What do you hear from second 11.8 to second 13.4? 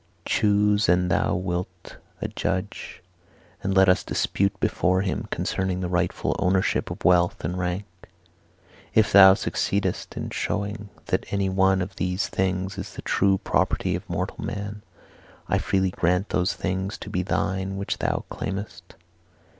of these things is the true